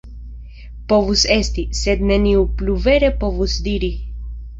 [0.93, 3.91] Povus esti, sed neniu plu vere povus diri.